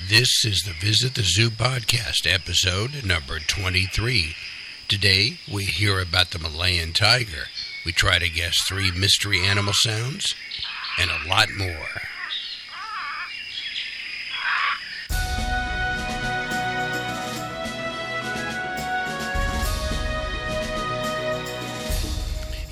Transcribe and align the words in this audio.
This 0.00 0.44
is 0.44 0.62
the 0.62 0.72
Visit 0.72 1.14
the 1.14 1.22
Zoo 1.22 1.50
podcast, 1.50 2.26
episode 2.26 3.04
number 3.04 3.38
23. 3.38 4.34
Today, 4.88 5.38
we 5.52 5.64
hear 5.64 6.00
about 6.00 6.30
the 6.30 6.38
Malayan 6.38 6.92
tiger. 6.92 7.48
We 7.84 7.92
try 7.92 8.18
to 8.18 8.28
guess 8.28 8.54
three 8.66 8.90
mystery 8.90 9.40
animal 9.40 9.74
sounds, 9.74 10.34
and 10.98 11.10
a 11.10 11.28
lot 11.28 11.48
more. 11.56 12.01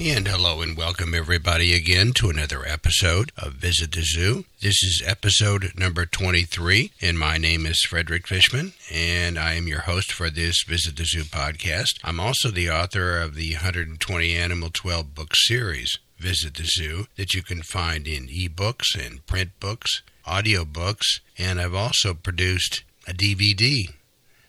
And 0.02 0.26
hello 0.26 0.62
and 0.62 0.78
welcome 0.78 1.14
everybody 1.14 1.74
again 1.74 2.12
to 2.14 2.30
another 2.30 2.64
episode 2.66 3.32
of 3.36 3.52
Visit 3.52 3.92
the 3.92 4.00
Zoo. 4.00 4.46
This 4.62 4.82
is 4.82 5.02
episode 5.04 5.72
number 5.76 6.06
23, 6.06 6.92
and 7.02 7.18
my 7.18 7.36
name 7.36 7.66
is 7.66 7.84
Frederick 7.86 8.26
Fichman, 8.26 8.72
and 8.90 9.38
I 9.38 9.52
am 9.52 9.66
your 9.66 9.82
host 9.82 10.10
for 10.10 10.30
this 10.30 10.64
Visit 10.66 10.96
the 10.96 11.04
Zoo 11.04 11.24
podcast. 11.24 11.98
I'm 12.02 12.18
also 12.18 12.50
the 12.50 12.70
author 12.70 13.18
of 13.18 13.34
the 13.34 13.52
120 13.52 14.34
Animal 14.34 14.70
12 14.72 15.14
book 15.14 15.34
series, 15.34 15.98
Visit 16.18 16.54
the 16.54 16.64
Zoo, 16.64 17.06
that 17.16 17.34
you 17.34 17.42
can 17.42 17.60
find 17.60 18.08
in 18.08 18.28
ebooks 18.28 18.98
and 18.98 19.26
print 19.26 19.50
books, 19.60 20.00
audio 20.24 20.64
books, 20.64 21.20
and 21.36 21.60
I've 21.60 21.74
also 21.74 22.14
produced 22.14 22.84
a 23.06 23.12
DVD, 23.12 23.90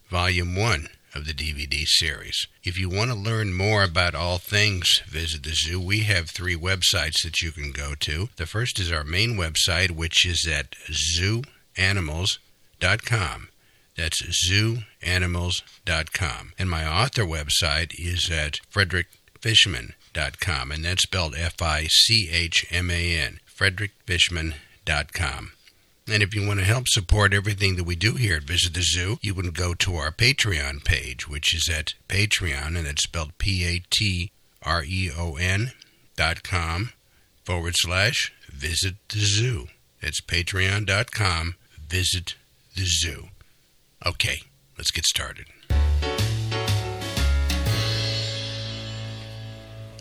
Volume 0.10 0.56
1 0.56 0.88
of 1.14 1.26
the 1.26 1.34
DVD 1.34 1.84
series. 1.86 2.48
If 2.64 2.80
you 2.80 2.90
want 2.90 3.12
to 3.12 3.18
learn 3.18 3.54
more 3.54 3.84
about 3.84 4.16
all 4.16 4.38
things 4.38 5.02
Visit 5.08 5.44
the 5.44 5.54
Zoo, 5.54 5.78
we 5.80 6.02
have 6.02 6.30
three 6.30 6.56
websites 6.56 7.24
that 7.24 7.42
you 7.42 7.52
can 7.52 7.72
go 7.72 7.96
to. 8.00 8.30
The 8.38 8.46
first 8.46 8.80
is 8.80 8.92
our 8.92 9.04
main 9.04 9.36
website, 9.36 9.92
which 9.92 10.26
is 10.26 10.48
at 10.48 10.76
zooanimals.com. 10.90 13.50
That's 13.98 14.22
zooanimals.com. 14.50 16.54
And 16.58 16.70
my 16.70 16.88
author 16.88 17.24
website 17.24 17.94
is 18.00 18.32
at 18.32 18.62
frederickfichman.com, 18.74 20.72
and 20.72 20.86
that's 20.86 21.04
spelled 21.04 21.36
F 21.36 21.62
I 21.62 21.88
C 21.88 22.30
H 22.32 22.66
M 22.72 22.90
A 22.90 23.18
N, 23.18 23.42
frederickfichman.com. 23.54 25.52
And 26.12 26.22
if 26.22 26.36
you 26.36 26.46
want 26.46 26.60
to 26.60 26.66
help 26.66 26.90
support 26.90 27.34
everything 27.34 27.78
that 27.78 27.86
we 27.86 27.96
do 27.96 28.16
here 28.16 28.36
at 28.36 28.44
Visit 28.44 28.74
the 28.74 28.82
Zoo, 28.82 29.18
you 29.22 29.34
can 29.34 29.52
go 29.52 29.74
to 29.76 29.96
our 29.96 30.12
Patreon 30.12 30.84
page, 30.84 31.30
which 31.30 31.56
is 31.56 31.70
at 31.70 31.94
Patreon, 32.10 32.78
and 32.78 32.86
it's 32.86 33.04
spelled 33.04 33.38
P 33.38 33.64
A 33.66 33.82
T 33.90 34.32
R 34.62 34.84
E 34.84 35.10
O 35.18 35.36
N 35.38 35.72
dot 36.18 36.44
com 36.44 36.92
forward 37.46 37.76
slash 37.78 38.34
Visit 38.52 38.96
the 39.08 39.20
Zoo. 39.20 39.68
It's 40.02 40.20
patreon.com, 40.20 41.56
Visit 41.88 42.36
the 42.76 42.86
Zoo. 42.86 43.30
Okay, 44.06 44.42
let's 44.78 44.92
get 44.92 45.06
started. 45.06 45.46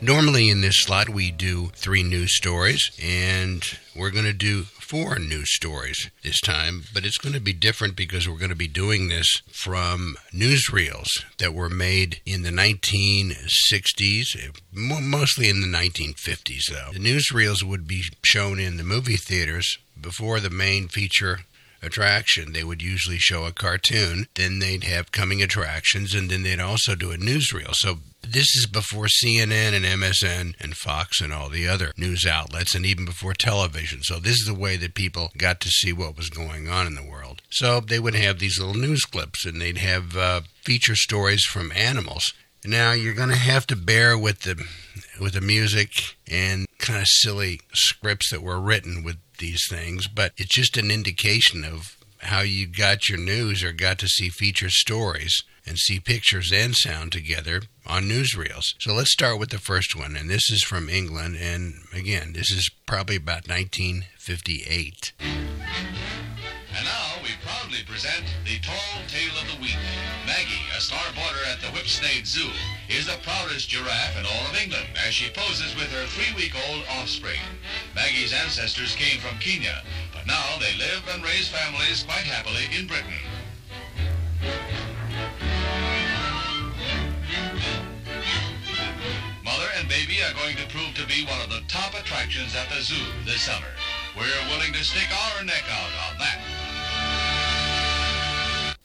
Normally 0.02 0.48
in 0.48 0.62
this 0.62 0.82
slot, 0.82 1.10
we 1.10 1.30
do 1.30 1.72
three 1.74 2.02
news 2.02 2.34
stories, 2.34 2.90
and 3.02 3.62
we're 3.94 4.10
going 4.10 4.24
to 4.24 4.32
do 4.32 4.62
four 4.62 5.18
news 5.18 5.54
stories 5.54 6.10
this 6.22 6.40
time, 6.40 6.84
but 6.94 7.04
it's 7.04 7.18
going 7.18 7.34
to 7.34 7.40
be 7.40 7.52
different 7.52 7.96
because 7.96 8.26
we're 8.26 8.38
going 8.38 8.48
to 8.48 8.56
be 8.56 8.66
doing 8.66 9.08
this 9.08 9.28
from 9.52 10.16
newsreels 10.34 11.08
that 11.36 11.52
were 11.52 11.68
made 11.68 12.22
in 12.24 12.44
the 12.44 12.50
1960s, 12.50 14.58
mostly 14.72 15.50
in 15.50 15.60
the 15.60 15.66
1950s, 15.66 16.70
though. 16.70 16.92
The 16.94 16.98
newsreels 16.98 17.62
would 17.62 17.86
be 17.86 18.04
shown 18.24 18.58
in 18.58 18.78
the 18.78 18.84
movie 18.84 19.18
theaters 19.18 19.76
before 20.00 20.40
the 20.40 20.48
main 20.48 20.88
feature 20.88 21.40
attraction. 21.82 22.52
They 22.52 22.64
would 22.64 22.82
usually 22.82 23.18
show 23.18 23.44
a 23.44 23.52
cartoon, 23.52 24.26
then 24.34 24.58
they'd 24.58 24.84
have 24.84 25.12
coming 25.12 25.42
attractions, 25.42 26.14
and 26.14 26.30
then 26.30 26.42
they'd 26.42 26.60
also 26.60 26.94
do 26.94 27.12
a 27.12 27.16
newsreel. 27.16 27.74
So 27.74 27.98
this 28.22 28.54
is 28.54 28.66
before 28.66 29.06
CNN 29.06 29.74
and 29.74 29.84
MSN 29.84 30.54
and 30.60 30.76
Fox 30.76 31.20
and 31.20 31.32
all 31.32 31.48
the 31.48 31.66
other 31.66 31.92
news 31.96 32.26
outlets, 32.26 32.74
and 32.74 32.84
even 32.84 33.04
before 33.04 33.34
television. 33.34 34.02
So 34.02 34.18
this 34.18 34.34
is 34.34 34.46
the 34.46 34.54
way 34.54 34.76
that 34.76 34.94
people 34.94 35.30
got 35.36 35.60
to 35.60 35.68
see 35.68 35.92
what 35.92 36.16
was 36.16 36.30
going 36.30 36.68
on 36.68 36.86
in 36.86 36.94
the 36.94 37.08
world. 37.08 37.42
So 37.50 37.80
they 37.80 37.98
would 37.98 38.14
have 38.14 38.38
these 38.38 38.58
little 38.58 38.74
news 38.74 39.02
clips, 39.02 39.44
and 39.46 39.60
they'd 39.60 39.78
have 39.78 40.16
uh, 40.16 40.40
feature 40.62 40.96
stories 40.96 41.44
from 41.44 41.72
animals. 41.72 42.32
Now 42.64 42.92
you're 42.92 43.14
going 43.14 43.30
to 43.30 43.36
have 43.36 43.66
to 43.68 43.76
bear 43.76 44.18
with 44.18 44.40
the 44.40 44.62
with 45.18 45.32
the 45.34 45.40
music 45.40 45.90
and 46.28 46.66
kind 46.78 47.00
of 47.00 47.06
silly 47.06 47.60
scripts 47.72 48.30
that 48.30 48.42
were 48.42 48.60
written 48.60 49.02
with 49.02 49.16
these 49.38 49.62
things, 49.68 50.06
but 50.08 50.32
it's 50.36 50.54
just 50.54 50.76
an 50.76 50.90
indication 50.90 51.64
of 51.64 51.96
how 52.18 52.40
you 52.40 52.66
got 52.66 53.08
your 53.08 53.18
news 53.18 53.64
or 53.64 53.72
got 53.72 53.98
to 53.98 54.08
see 54.08 54.28
feature 54.28 54.68
stories 54.68 55.42
and 55.66 55.78
see 55.78 56.00
pictures 56.00 56.52
and 56.52 56.74
sound 56.74 57.12
together 57.12 57.62
on 57.86 58.04
newsreels. 58.04 58.74
So 58.78 58.92
let's 58.92 59.12
start 59.12 59.38
with 59.38 59.50
the 59.50 59.58
first 59.58 59.96
one, 59.96 60.16
and 60.16 60.28
this 60.28 60.50
is 60.50 60.62
from 60.62 60.88
England, 60.88 61.36
and 61.40 61.74
again, 61.94 62.32
this 62.34 62.50
is 62.50 62.70
probably 62.86 63.16
about 63.16 63.48
1958. 63.48 65.12
Proudly 67.42 67.82
present 67.86 68.24
the 68.44 68.58
tall 68.60 69.00
tale 69.08 69.32
of 69.40 69.48
the 69.48 69.62
week. 69.62 69.76
Maggie, 70.26 70.68
a 70.76 70.80
star 70.80 71.02
boarder 71.14 71.40
at 71.50 71.60
the 71.60 71.68
Whipsnade 71.68 72.26
Zoo, 72.26 72.50
is 72.88 73.06
the 73.06 73.16
proudest 73.22 73.68
giraffe 73.68 74.18
in 74.18 74.26
all 74.26 74.46
of 74.46 74.56
England 74.60 74.86
as 75.06 75.14
she 75.14 75.32
poses 75.32 75.74
with 75.74 75.90
her 75.92 76.06
three-week-old 76.06 76.84
offspring. 77.00 77.40
Maggie's 77.94 78.32
ancestors 78.32 78.94
came 78.94 79.20
from 79.20 79.38
Kenya, 79.38 79.82
but 80.12 80.26
now 80.26 80.58
they 80.60 80.76
live 80.76 81.02
and 81.14 81.24
raise 81.24 81.48
families 81.48 82.02
quite 82.04 82.28
happily 82.28 82.68
in 82.76 82.86
Britain. 82.86 83.08
Mother 89.42 89.68
and 89.78 89.88
baby 89.88 90.20
are 90.22 90.34
going 90.34 90.56
to 90.56 90.68
prove 90.68 90.94
to 90.94 91.06
be 91.06 91.24
one 91.24 91.40
of 91.40 91.48
the 91.48 91.62
top 91.68 91.94
attractions 91.94 92.54
at 92.54 92.68
the 92.68 92.82
zoo 92.82 93.06
this 93.24 93.42
summer. 93.42 93.72
We're 94.16 94.48
willing 94.50 94.72
to 94.74 94.84
stick 94.84 95.08
our 95.08 95.44
neck 95.44 95.64
out 95.70 96.12
on 96.12 96.18
that. 96.18 96.59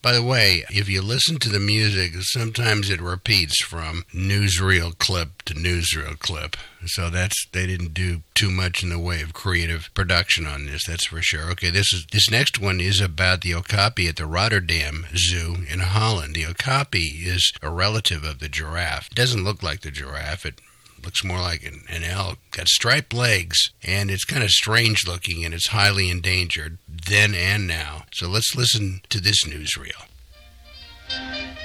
By 0.06 0.12
the 0.12 0.22
way, 0.22 0.64
if 0.70 0.88
you 0.88 1.02
listen 1.02 1.40
to 1.40 1.48
the 1.48 1.58
music, 1.58 2.12
sometimes 2.20 2.90
it 2.90 3.00
repeats 3.00 3.60
from 3.60 4.04
newsreel 4.14 4.96
clip 4.96 5.42
to 5.46 5.54
newsreel 5.54 6.16
clip. 6.20 6.56
So 6.84 7.10
that's 7.10 7.34
they 7.50 7.66
didn't 7.66 7.92
do 7.92 8.22
too 8.36 8.52
much 8.52 8.84
in 8.84 8.90
the 8.90 9.00
way 9.00 9.20
of 9.20 9.32
creative 9.32 9.90
production 9.94 10.46
on 10.46 10.66
this. 10.66 10.86
That's 10.86 11.06
for 11.06 11.20
sure. 11.22 11.50
Okay, 11.50 11.70
this 11.70 11.92
is 11.92 12.06
this 12.12 12.30
next 12.30 12.60
one 12.60 12.80
is 12.80 13.00
about 13.00 13.40
the 13.40 13.54
okapi 13.54 14.06
at 14.06 14.14
the 14.14 14.26
Rotterdam 14.26 15.06
Zoo 15.16 15.56
in 15.68 15.80
Holland. 15.80 16.36
The 16.36 16.46
okapi 16.46 17.24
is 17.24 17.52
a 17.60 17.68
relative 17.68 18.22
of 18.22 18.38
the 18.38 18.48
giraffe. 18.48 19.08
It 19.10 19.16
doesn't 19.16 19.42
look 19.42 19.60
like 19.60 19.80
the 19.80 19.90
giraffe. 19.90 20.46
It 20.46 20.60
looks 21.06 21.24
more 21.24 21.40
like 21.40 21.64
an, 21.64 21.84
an 21.88 22.02
elk. 22.02 22.38
Got 22.50 22.68
striped 22.68 23.14
legs, 23.14 23.70
and 23.82 24.10
it's 24.10 24.24
kind 24.24 24.42
of 24.42 24.50
strange 24.50 25.06
looking, 25.06 25.44
and 25.44 25.54
it's 25.54 25.68
highly 25.68 26.10
endangered 26.10 26.78
then 26.88 27.34
and 27.34 27.66
now. 27.66 28.04
So 28.12 28.28
let's 28.28 28.54
listen 28.54 29.00
to 29.08 29.20
this 29.20 29.44
newsreel. 29.44 30.04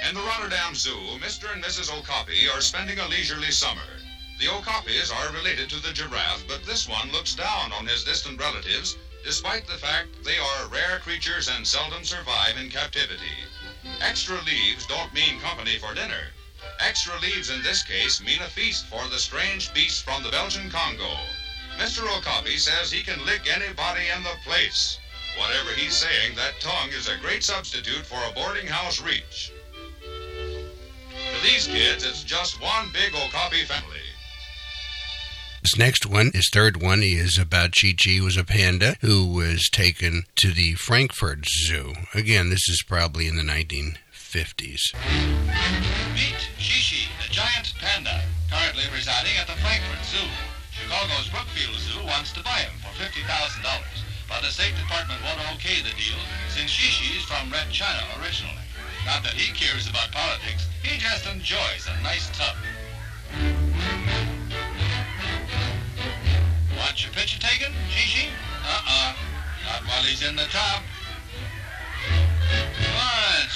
In 0.08 0.14
the 0.14 0.22
Rotterdam 0.22 0.74
Zoo, 0.74 0.96
Mr. 1.18 1.52
and 1.52 1.62
Mrs. 1.62 1.92
Okapi 1.92 2.48
are 2.54 2.60
spending 2.60 2.98
a 3.00 3.08
leisurely 3.08 3.50
summer. 3.50 3.82
The 4.38 4.46
Okapis 4.46 5.12
are 5.12 5.32
related 5.32 5.68
to 5.70 5.82
the 5.82 5.92
giraffe, 5.92 6.44
but 6.46 6.64
this 6.64 6.88
one 6.88 7.10
looks 7.12 7.34
down 7.34 7.72
on 7.72 7.86
his 7.86 8.04
distant 8.04 8.40
relatives, 8.40 8.96
despite 9.24 9.66
the 9.66 9.74
fact 9.74 10.24
they 10.24 10.38
are 10.38 10.68
rare 10.68 11.00
creatures 11.00 11.48
and 11.48 11.66
seldom 11.66 12.04
survive 12.04 12.56
in 12.60 12.70
captivity. 12.70 13.42
Extra 14.00 14.40
leaves 14.42 14.86
don't 14.86 15.12
mean 15.12 15.40
company 15.40 15.78
for 15.78 15.94
dinner. 15.94 16.30
Extra 16.80 17.18
leaves 17.20 17.50
in 17.50 17.62
this 17.62 17.82
case 17.82 18.22
mean 18.22 18.40
a 18.42 18.48
feast 18.48 18.86
for 18.86 19.06
the 19.08 19.18
strange 19.18 19.72
beast 19.74 20.04
from 20.04 20.22
the 20.22 20.30
Belgian 20.30 20.70
Congo. 20.70 21.16
Mr. 21.78 22.02
Okapi 22.18 22.56
says 22.56 22.90
he 22.90 23.02
can 23.02 23.24
lick 23.24 23.48
anybody 23.52 24.02
in 24.14 24.22
the 24.22 24.36
place. 24.44 24.98
Whatever 25.38 25.70
he's 25.70 25.94
saying, 25.94 26.34
that 26.36 26.60
tongue 26.60 26.90
is 26.90 27.08
a 27.08 27.16
great 27.18 27.42
substitute 27.42 28.04
for 28.04 28.18
a 28.28 28.32
boarding 28.34 28.66
house 28.66 29.00
reach. 29.00 29.52
To 30.02 31.42
these 31.42 31.66
kids, 31.66 32.04
it's 32.04 32.22
just 32.22 32.60
one 32.60 32.88
big 32.92 33.14
Okapi 33.14 33.64
family. 33.64 33.98
This 35.62 35.78
next 35.78 36.06
one, 36.06 36.32
his 36.34 36.50
third 36.52 36.82
one, 36.82 37.02
is 37.02 37.38
about 37.38 37.74
Chi 37.80 37.94
Chi, 37.96 38.20
was 38.20 38.36
a 38.36 38.44
panda 38.44 38.96
who 39.00 39.26
was 39.26 39.68
taken 39.70 40.24
to 40.36 40.52
the 40.52 40.74
Frankfurt 40.74 41.46
Zoo. 41.46 41.94
Again, 42.14 42.50
this 42.50 42.68
is 42.68 42.82
probably 42.86 43.28
in 43.28 43.36
the 43.36 43.44
1950s. 44.32 44.94
Meet 46.16 46.40
Shishi, 46.56 47.04
the 47.20 47.28
giant 47.28 47.74
panda, 47.78 48.22
currently 48.50 48.84
residing 48.94 49.36
at 49.38 49.46
the 49.46 49.52
Frankfurt 49.60 50.00
Zoo. 50.08 50.24
Chicago's 50.72 51.28
Brookfield 51.28 51.76
Zoo 51.76 52.00
wants 52.06 52.32
to 52.32 52.42
buy 52.42 52.64
him 52.64 52.72
for 52.80 52.96
$50,000, 52.96 53.28
but 54.28 54.40
the 54.40 54.48
State 54.48 54.72
Department 54.80 55.20
won't 55.22 55.36
okay 55.56 55.84
the 55.84 55.92
deal 56.00 56.16
since 56.48 56.72
Shishi's 56.72 57.24
from 57.24 57.52
Red 57.52 57.68
China 57.70 58.00
originally. 58.22 58.64
Not 59.04 59.22
that 59.22 59.34
he 59.34 59.52
cares 59.52 59.86
about 59.88 60.10
politics, 60.12 60.66
he 60.82 60.96
just 60.96 61.28
enjoys 61.28 61.88
a 61.92 62.02
nice 62.02 62.32
tub. 62.32 62.56
Want 66.78 67.04
your 67.04 67.12
picture 67.12 67.38
taken, 67.38 67.72
Shishi? 67.92 68.32
Uh-uh, 68.64 69.12
not 69.68 69.84
while 69.84 70.02
he's 70.08 70.22
in 70.22 70.36
the 70.36 70.48
tub. 70.48 70.80
Come 72.48 72.96
on, 72.96 73.48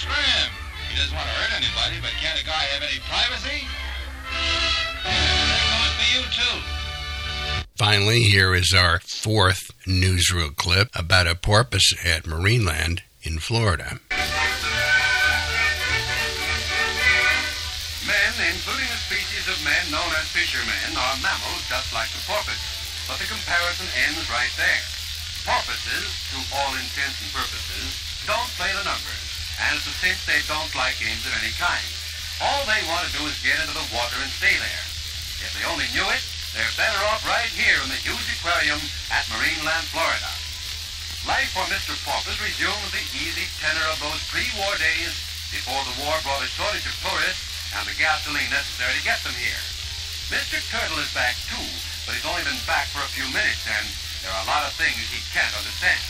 any 2.87 3.03
privacy? 3.11 3.67
That 5.03 5.59
goes 5.75 5.91
for 5.99 6.07
you, 6.15 6.23
too. 6.31 6.57
Finally, 7.75 8.23
here 8.23 8.55
is 8.55 8.73
our 8.73 9.01
fourth 9.01 9.71
newsreel 9.87 10.55
clip 10.55 10.89
about 10.95 11.27
a 11.27 11.35
porpoise 11.35 11.95
at 12.05 12.23
Marineland 12.25 13.03
in 13.23 13.39
Florida. 13.39 13.99
Men, 18.07 18.33
including 18.55 18.87
a 18.87 19.01
species 19.03 19.51
of 19.51 19.59
men 19.67 19.91
known 19.91 20.07
as 20.15 20.31
fishermen, 20.31 20.95
are 20.95 21.17
mammals 21.19 21.67
just 21.67 21.91
like 21.91 22.09
the 22.15 22.23
porpoise. 22.23 22.63
But 23.11 23.19
the 23.19 23.27
comparison 23.27 23.87
ends 24.07 24.31
right 24.31 24.55
there. 24.55 24.83
Porpoises, 25.43 26.07
to 26.31 26.39
all 26.55 26.71
intents 26.79 27.19
and 27.19 27.31
purposes, 27.35 27.99
don't 28.27 28.51
play 28.55 28.71
the 28.79 28.87
numbers. 28.87 29.23
And 29.59 29.75
it's 29.75 29.87
a 29.91 29.95
cinch 29.99 30.23
they 30.27 30.39
don't 30.47 30.71
like 30.75 30.99
games 31.03 31.27
of 31.27 31.35
any 31.43 31.51
kind. 31.59 31.96
All 32.41 32.63
they 32.69 32.83
want 32.89 33.09
to 33.09 33.13
do 33.17 33.25
is 33.25 33.37
get 33.41 33.57
into 33.61 33.73
the 33.73 33.89
water 33.97 34.17
and 34.21 34.29
stay 34.29 34.53
there. 34.53 34.85
If 35.41 35.57
they 35.57 35.65
only 35.69 35.89
knew 35.97 36.05
it, 36.13 36.23
they're 36.53 36.77
better 36.77 37.01
off 37.09 37.25
right 37.25 37.49
here 37.53 37.81
in 37.81 37.89
the 37.89 38.01
huge 38.01 38.29
aquarium 38.41 38.81
at 39.13 39.29
Marineland, 39.33 39.89
Florida. 39.93 40.33
Life 41.29 41.53
for 41.57 41.67
Mr. 41.73 41.97
Porpoise 42.05 42.39
resumes 42.39 42.93
the 42.93 43.05
easy 43.17 43.49
tenor 43.61 43.85
of 43.91 43.99
those 44.01 44.21
pre-war 44.31 44.73
days 44.79 45.17
before 45.51 45.81
the 45.85 45.97
war 46.05 46.15
brought 46.23 46.45
a 46.45 46.51
shortage 46.53 46.87
of 46.87 46.97
tourists 47.01 47.73
and 47.75 47.85
the 47.89 47.97
gasoline 47.99 48.49
necessary 48.53 48.95
to 48.95 49.05
get 49.05 49.21
them 49.25 49.35
here. 49.37 49.63
Mr. 50.31 50.59
Turtle 50.71 50.99
is 50.99 51.13
back 51.15 51.35
too, 51.51 51.67
but 52.05 52.15
he's 52.17 52.27
only 52.27 52.43
been 52.47 52.59
back 52.67 52.89
for 52.91 53.05
a 53.05 53.11
few 53.11 53.27
minutes 53.33 53.63
and 53.67 53.85
there 54.23 54.33
are 54.33 54.43
a 54.43 54.51
lot 54.51 54.67
of 54.67 54.73
things 54.75 54.97
he 55.11 55.23
can't 55.31 55.53
understand. 55.55 56.03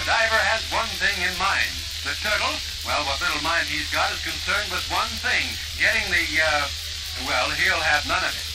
The 0.00 0.04
diver 0.08 0.42
has 0.48 0.55
one 0.72 0.90
thing 0.98 1.16
in 1.22 1.34
mind. 1.38 1.70
The 2.02 2.14
turtle, 2.22 2.54
well, 2.86 3.02
what 3.06 3.20
little 3.20 3.42
mind 3.42 3.66
he's 3.66 3.90
got 3.90 4.12
is 4.14 4.22
concerned 4.22 4.70
with 4.70 4.86
one 4.90 5.10
thing, 5.22 5.42
getting 5.78 6.06
the, 6.10 6.24
uh, 6.38 6.66
well, 7.26 7.50
he'll 7.50 7.82
have 7.82 8.06
none 8.06 8.22
of 8.22 8.30
it. 8.30 8.46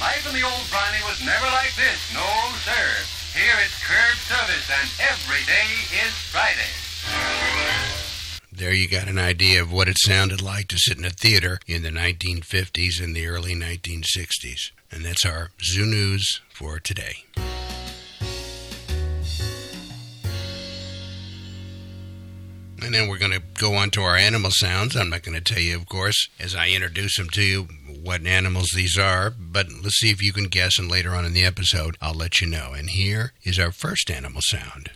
Life 0.00 0.24
in 0.28 0.34
the 0.36 0.44
old 0.44 0.64
briny 0.68 1.00
was 1.08 1.24
never 1.24 1.46
like 1.46 1.74
this, 1.76 1.98
no 2.12 2.26
sir. 2.64 2.86
Here 3.32 3.56
it's 3.64 3.76
curb 3.84 4.16
service 4.28 4.68
and 4.68 4.88
every 5.00 5.44
day 5.44 5.68
is 6.04 6.12
Friday. 6.32 6.72
There 8.52 8.72
you 8.72 8.88
got 8.88 9.08
an 9.08 9.18
idea 9.18 9.62
of 9.62 9.70
what 9.72 9.88
it 9.88 9.98
sounded 9.98 10.40
like 10.40 10.68
to 10.68 10.78
sit 10.78 10.96
in 10.96 11.04
a 11.04 11.10
theater 11.10 11.58
in 11.66 11.82
the 11.82 11.90
1950s 11.90 13.02
and 13.02 13.14
the 13.14 13.26
early 13.26 13.54
1960s. 13.54 14.70
And 14.90 15.04
that's 15.04 15.26
our 15.26 15.50
Zoo 15.62 15.84
News 15.84 16.40
for 16.48 16.78
today. 16.80 17.24
And 22.82 22.94
then 22.94 23.08
we're 23.08 23.18
going 23.18 23.32
to 23.32 23.42
go 23.54 23.74
on 23.74 23.90
to 23.90 24.02
our 24.02 24.16
animal 24.16 24.50
sounds. 24.52 24.96
I'm 24.96 25.10
not 25.10 25.22
going 25.22 25.36
to 25.36 25.54
tell 25.54 25.62
you, 25.62 25.76
of 25.76 25.88
course, 25.88 26.28
as 26.38 26.54
I 26.54 26.68
introduce 26.68 27.16
them 27.16 27.28
to 27.30 27.42
you, 27.42 27.68
what 28.02 28.26
animals 28.26 28.68
these 28.74 28.98
are, 28.98 29.30
but 29.30 29.66
let's 29.82 29.98
see 29.98 30.10
if 30.10 30.22
you 30.22 30.32
can 30.32 30.44
guess, 30.44 30.78
and 30.78 30.90
later 30.90 31.10
on 31.14 31.24
in 31.24 31.32
the 31.32 31.44
episode, 31.44 31.96
I'll 32.00 32.14
let 32.14 32.40
you 32.40 32.46
know. 32.46 32.72
And 32.72 32.90
here 32.90 33.32
is 33.42 33.58
our 33.58 33.72
first 33.72 34.10
animal 34.10 34.42
sound. 34.44 34.90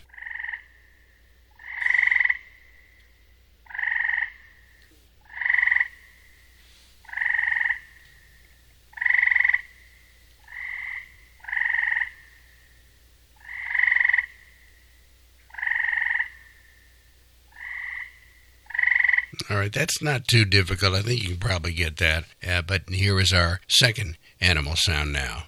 All 19.51 19.57
right, 19.57 19.73
that's 19.73 20.01
not 20.01 20.29
too 20.29 20.45
difficult. 20.45 20.93
I 20.95 21.01
think 21.01 21.21
you 21.21 21.29
can 21.31 21.37
probably 21.37 21.73
get 21.73 21.97
that. 21.97 22.23
Uh, 22.47 22.61
but 22.61 22.83
here 22.87 23.19
is 23.19 23.33
our 23.33 23.59
second 23.67 24.17
animal 24.39 24.77
sound 24.77 25.11
now. 25.11 25.43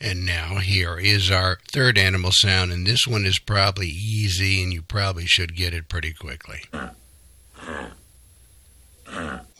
And 0.00 0.24
now 0.24 0.58
here 0.58 0.96
is 0.96 1.28
our 1.28 1.58
third 1.72 1.98
animal 1.98 2.30
sound, 2.32 2.70
and 2.70 2.86
this 2.86 3.04
one 3.04 3.26
is 3.26 3.40
probably 3.40 3.88
easy, 3.88 4.62
and 4.62 4.72
you 4.72 4.82
probably 4.82 5.26
should 5.26 5.56
get 5.56 5.74
it 5.74 5.88
pretty 5.88 6.12
quickly. 6.12 6.66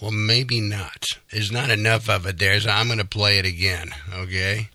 Well, 0.01 0.13
maybe 0.13 0.61
not. 0.61 1.07
There's 1.33 1.51
not 1.51 1.71
enough 1.71 2.09
of 2.09 2.25
it 2.25 2.39
there, 2.39 2.61
so 2.61 2.71
I'm 2.71 2.87
going 2.87 3.01
to 3.01 3.05
play 3.05 3.39
it 3.39 3.47
again, 3.47 3.91
okay? 4.15 4.69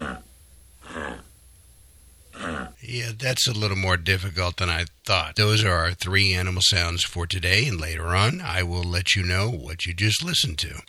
Yeah, 2.82 3.12
that's 3.18 3.48
a 3.48 3.54
little 3.54 3.78
more 3.78 3.98
difficult 3.98 4.58
than 4.58 4.70
I 4.70 4.86
thought. 5.06 5.36
Those 5.36 5.64
are 5.64 5.74
our 5.74 5.94
three 5.94 6.34
animal 6.34 6.62
sounds 6.66 7.04
for 7.04 7.26
today, 7.26 7.68
and 7.68 7.80
later 7.80 8.08
on, 8.08 8.42
I 8.42 8.64
will 8.64 8.84
let 8.84 9.16
you 9.16 9.24
know 9.24 9.50
what 9.50 9.86
you 9.86 9.94
just 9.94 10.24
listened 10.24 10.58
to. 10.60 10.82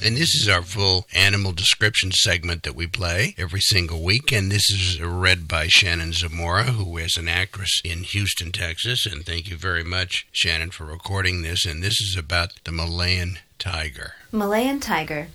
And 0.00 0.16
this 0.16 0.32
is 0.34 0.48
our 0.48 0.62
full 0.62 1.06
animal 1.12 1.52
description 1.52 2.12
segment 2.12 2.62
that 2.62 2.76
we 2.76 2.86
play 2.86 3.34
every 3.36 3.60
single 3.60 4.02
week. 4.02 4.32
And 4.32 4.50
this 4.50 4.70
is 4.70 5.02
read 5.02 5.48
by 5.48 5.66
Shannon 5.68 6.12
Zamora, 6.12 6.64
who 6.64 6.96
is 6.98 7.16
an 7.16 7.28
actress 7.28 7.80
in 7.84 8.04
Houston, 8.04 8.52
Texas. 8.52 9.06
And 9.06 9.26
thank 9.26 9.50
you 9.50 9.56
very 9.56 9.82
much, 9.82 10.26
Shannon, 10.30 10.70
for 10.70 10.84
recording 10.84 11.42
this. 11.42 11.66
And 11.66 11.82
this 11.82 12.00
is 12.00 12.16
about 12.16 12.52
the 12.64 12.70
Malayan 12.70 13.40
tiger. 13.58 14.14
Malayan 14.30 14.78
tiger. 14.78 15.28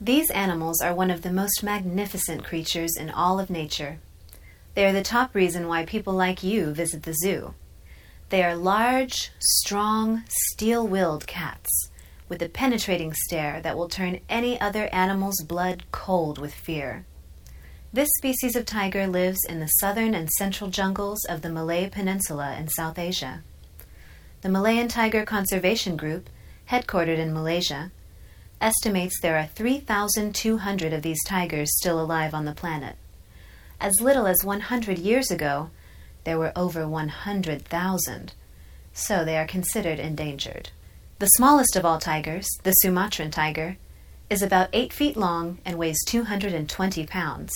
These 0.00 0.30
animals 0.30 0.80
are 0.80 0.94
one 0.94 1.10
of 1.10 1.22
the 1.22 1.32
most 1.32 1.62
magnificent 1.62 2.42
creatures 2.42 2.96
in 2.98 3.10
all 3.10 3.38
of 3.38 3.50
nature. 3.50 3.98
They 4.74 4.86
are 4.86 4.92
the 4.92 5.02
top 5.02 5.34
reason 5.34 5.68
why 5.68 5.84
people 5.84 6.14
like 6.14 6.42
you 6.42 6.72
visit 6.72 7.02
the 7.02 7.14
zoo. 7.14 7.54
They 8.30 8.42
are 8.42 8.56
large, 8.56 9.30
strong, 9.38 10.24
steel 10.28 10.86
willed 10.86 11.26
cats 11.26 11.90
with 12.28 12.40
a 12.40 12.48
penetrating 12.48 13.12
stare 13.12 13.60
that 13.60 13.76
will 13.76 13.88
turn 13.88 14.20
any 14.28 14.58
other 14.58 14.88
animal's 14.92 15.42
blood 15.42 15.84
cold 15.92 16.38
with 16.38 16.54
fear. 16.54 17.04
This 17.92 18.08
species 18.16 18.56
of 18.56 18.64
tiger 18.64 19.06
lives 19.06 19.44
in 19.46 19.60
the 19.60 19.66
southern 19.66 20.14
and 20.14 20.30
central 20.30 20.70
jungles 20.70 21.24
of 21.26 21.42
the 21.42 21.50
Malay 21.50 21.90
Peninsula 21.90 22.56
in 22.58 22.68
South 22.68 22.98
Asia. 22.98 23.42
The 24.40 24.48
Malayan 24.48 24.88
Tiger 24.88 25.24
Conservation 25.24 25.96
Group, 25.96 26.28
headquartered 26.70 27.18
in 27.18 27.32
Malaysia, 27.32 27.90
estimates 28.60 29.20
there 29.20 29.36
are 29.36 29.46
3,200 29.46 30.92
of 30.92 31.02
these 31.02 31.22
tigers 31.24 31.76
still 31.76 32.00
alive 32.00 32.32
on 32.32 32.44
the 32.44 32.54
planet. 32.54 32.96
As 33.80 34.00
little 34.00 34.26
as 34.26 34.44
100 34.44 34.98
years 34.98 35.30
ago, 35.30 35.70
there 36.24 36.38
were 36.38 36.52
over 36.56 36.88
100,000, 36.88 38.32
so 38.92 39.24
they 39.24 39.36
are 39.36 39.46
considered 39.46 39.98
endangered. 39.98 40.70
The 41.18 41.26
smallest 41.26 41.76
of 41.76 41.84
all 41.84 41.98
tigers, 41.98 42.48
the 42.62 42.72
Sumatran 42.72 43.30
tiger, 43.30 43.76
is 44.30 44.42
about 44.42 44.70
8 44.72 44.92
feet 44.92 45.16
long 45.16 45.58
and 45.64 45.78
weighs 45.78 46.02
220 46.06 47.06
pounds. 47.06 47.52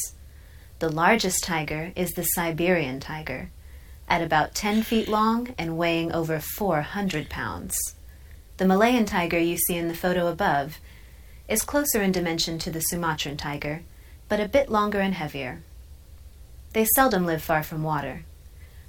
The 0.80 0.90
largest 0.90 1.42
tiger 1.42 1.92
is 1.96 2.10
the 2.10 2.22
Siberian 2.22 3.00
tiger, 3.00 3.50
at 4.08 4.22
about 4.22 4.54
10 4.54 4.82
feet 4.82 5.08
long 5.08 5.54
and 5.58 5.78
weighing 5.78 6.12
over 6.12 6.38
400 6.38 7.28
pounds. 7.30 7.76
The 8.58 8.66
Malayan 8.66 9.04
tiger 9.04 9.38
you 9.38 9.56
see 9.56 9.76
in 9.76 9.86
the 9.86 9.94
photo 9.94 10.26
above 10.26 10.80
is 11.46 11.62
closer 11.62 12.02
in 12.02 12.10
dimension 12.10 12.58
to 12.58 12.72
the 12.72 12.80
Sumatran 12.80 13.36
tiger, 13.36 13.82
but 14.28 14.40
a 14.40 14.48
bit 14.48 14.68
longer 14.68 14.98
and 14.98 15.14
heavier. 15.14 15.62
They 16.72 16.84
seldom 16.96 17.24
live 17.24 17.40
far 17.40 17.62
from 17.62 17.84
water. 17.84 18.24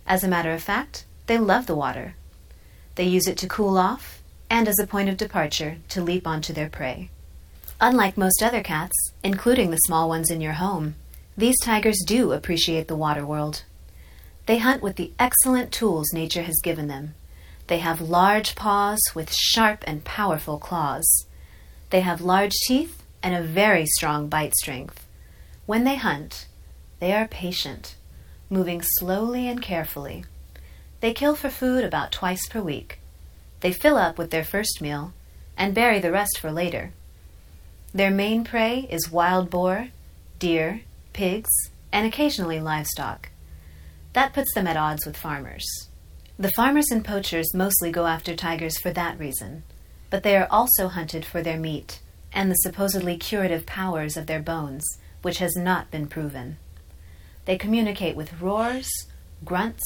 As 0.08 0.24
a 0.24 0.28
matter 0.28 0.52
of 0.54 0.64
fact, 0.64 1.06
they 1.28 1.38
love 1.38 1.68
the 1.68 1.76
water. 1.76 2.16
They 2.96 3.04
use 3.04 3.28
it 3.28 3.38
to 3.38 3.48
cool 3.48 3.78
off 3.78 4.24
and 4.50 4.68
as 4.68 4.80
a 4.80 4.88
point 4.88 5.08
of 5.08 5.18
departure 5.18 5.78
to 5.90 6.02
leap 6.02 6.26
onto 6.26 6.52
their 6.52 6.70
prey. 6.70 7.12
Unlike 7.80 8.18
most 8.18 8.42
other 8.42 8.64
cats, 8.64 8.96
including 9.24 9.70
the 9.70 9.78
small 9.86 10.10
ones 10.10 10.32
in 10.32 10.42
your 10.42 10.54
home, 10.54 10.96
these 11.38 11.60
tigers 11.62 12.04
do 12.08 12.32
appreciate 12.32 12.88
the 12.88 12.96
water 12.96 13.24
world. 13.24 13.64
They 14.48 14.58
hunt 14.58 14.82
with 14.82 14.96
the 14.96 15.14
excellent 15.20 15.72
tools 15.72 16.12
nature 16.12 16.42
has 16.42 16.60
given 16.64 16.88
them. 16.88 17.14
They 17.70 17.78
have 17.78 18.02
large 18.02 18.56
paws 18.56 19.00
with 19.14 19.32
sharp 19.32 19.84
and 19.86 20.04
powerful 20.04 20.58
claws. 20.58 21.08
They 21.92 22.02
have 22.02 22.20
large 22.20 22.56
teeth 22.68 23.04
and 23.22 23.36
a 23.36 23.44
very 23.44 23.86
strong 23.86 24.28
bite 24.28 24.56
strength. 24.56 25.06
When 25.68 25.84
they 25.84 25.96
hunt, 25.96 26.48
they 27.00 27.14
are 27.14 27.28
patient, 27.28 27.96
moving 28.50 28.82
slowly 28.82 29.48
and 29.48 29.62
carefully. 29.62 30.26
They 31.00 31.14
kill 31.14 31.36
for 31.36 31.52
food 31.52 31.84
about 31.84 32.12
twice 32.12 32.48
per 32.48 32.60
week. 32.60 33.02
They 33.60 33.72
fill 33.72 33.98
up 33.98 34.18
with 34.18 34.32
their 34.32 34.44
first 34.44 34.82
meal 34.82 35.14
and 35.56 35.76
bury 35.76 36.00
the 36.00 36.12
rest 36.12 36.40
for 36.40 36.52
later. 36.52 36.92
Their 37.94 38.10
main 38.10 38.44
prey 38.44 38.88
is 38.90 39.12
wild 39.12 39.52
boar, 39.52 39.90
deer, 40.40 40.82
pigs, 41.14 41.52
and 41.92 42.08
occasionally 42.08 42.60
livestock. 42.60 43.30
That 44.14 44.34
puts 44.34 44.56
them 44.56 44.66
at 44.66 44.76
odds 44.76 45.06
with 45.06 45.16
farmers. 45.16 45.88
The 46.39 46.53
farmers 46.55 46.86
and 46.89 47.03
poachers 47.03 47.53
mostly 47.53 47.91
go 47.91 48.05
after 48.05 48.34
tigers 48.34 48.79
for 48.79 48.91
that 48.91 49.19
reason, 49.19 49.63
but 50.10 50.24
they 50.24 50.38
are 50.38 50.48
also 50.50 50.88
hunted 50.88 51.25
for 51.25 51.41
their 51.41 51.60
meat 51.60 52.00
and 52.31 52.50
the 52.50 52.55
supposedly 52.55 53.17
curative 53.17 53.65
powers 53.65 54.15
of 54.15 54.25
their 54.25 54.39
bones, 54.39 54.86
which 55.22 55.39
has 55.39 55.58
not 55.58 55.91
been 55.91 56.08
proven. 56.08 56.55
They 57.43 57.58
communicate 57.58 58.15
with 58.15 58.39
roars, 58.39 58.88
grunts, 59.43 59.84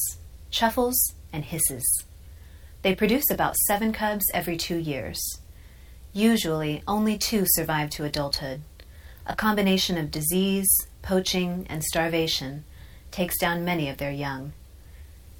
chuffles, 0.51 0.93
and 1.31 1.43
hisses. 1.43 2.03
They 2.83 2.93
produce 2.93 3.31
about 3.31 3.55
seven 3.65 3.91
cubs 3.91 4.25
every 4.31 4.57
two 4.57 4.77
years. 4.77 5.19
Usually, 6.13 6.83
only 6.87 7.17
two 7.17 7.45
survive 7.47 7.89
to 7.91 8.03
adulthood. 8.03 8.61
A 9.25 9.35
combination 9.35 9.97
of 9.97 10.11
disease, 10.11 10.69
poaching, 11.01 11.65
and 11.67 11.83
starvation 11.83 12.63
takes 13.09 13.39
down 13.39 13.65
many 13.65 13.89
of 13.89 13.97
their 13.97 14.11
young. 14.11 14.53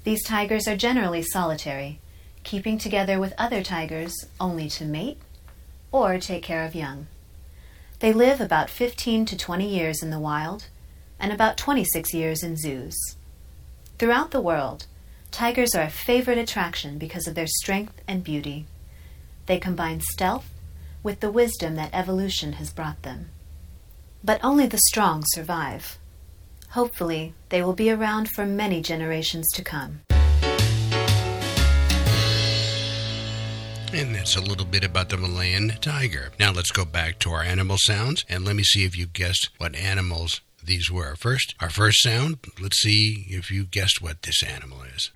These 0.04 0.22
tigers 0.22 0.68
are 0.68 0.76
generally 0.76 1.22
solitary, 1.22 1.98
keeping 2.42 2.76
together 2.76 3.18
with 3.18 3.32
other 3.38 3.62
tigers 3.62 4.12
only 4.38 4.68
to 4.68 4.84
mate 4.84 5.18
or 5.90 6.18
take 6.18 6.42
care 6.42 6.64
of 6.64 6.74
young. 6.74 7.06
They 8.00 8.12
live 8.12 8.38
about 8.38 8.68
15 8.68 9.24
to 9.24 9.36
20 9.36 9.66
years 9.66 10.02
in 10.02 10.10
the 10.10 10.18
wild 10.18 10.66
and 11.18 11.32
about 11.32 11.56
26 11.56 12.12
years 12.12 12.42
in 12.42 12.56
zoos. 12.58 12.94
Throughout 13.98 14.30
the 14.30 14.42
world, 14.42 14.86
tigers 15.30 15.74
are 15.74 15.84
a 15.84 15.90
favorite 15.90 16.36
attraction 16.36 16.98
because 16.98 17.26
of 17.26 17.34
their 17.34 17.46
strength 17.46 18.02
and 18.06 18.22
beauty. 18.22 18.66
They 19.46 19.58
combine 19.58 20.02
stealth 20.02 20.50
with 21.02 21.20
the 21.20 21.30
wisdom 21.30 21.76
that 21.76 21.94
evolution 21.94 22.54
has 22.54 22.72
brought 22.72 23.02
them. 23.04 23.30
But 24.22 24.44
only 24.44 24.66
the 24.66 24.80
strong 24.88 25.22
survive. 25.28 25.96
Hopefully, 26.74 27.34
they 27.50 27.62
will 27.62 27.72
be 27.72 27.88
around 27.88 28.28
for 28.34 28.44
many 28.44 28.82
generations 28.82 29.46
to 29.52 29.62
come. 29.62 30.00
And 33.92 34.12
that's 34.12 34.34
a 34.34 34.40
little 34.40 34.66
bit 34.66 34.82
about 34.82 35.08
the 35.08 35.16
Malayan 35.16 35.68
tiger. 35.80 36.32
Now 36.40 36.50
let's 36.50 36.72
go 36.72 36.84
back 36.84 37.20
to 37.20 37.30
our 37.30 37.44
animal 37.44 37.76
sounds 37.78 38.24
and 38.28 38.44
let 38.44 38.56
me 38.56 38.64
see 38.64 38.84
if 38.84 38.98
you 38.98 39.06
guessed 39.06 39.50
what 39.58 39.76
animals 39.76 40.40
these 40.64 40.90
were. 40.90 41.14
First, 41.14 41.54
our 41.60 41.70
first 41.70 42.02
sound, 42.02 42.38
let's 42.60 42.80
see 42.80 43.24
if 43.28 43.52
you 43.52 43.66
guessed 43.66 44.02
what 44.02 44.22
this 44.22 44.42
animal 44.42 44.82
is. 44.82 45.12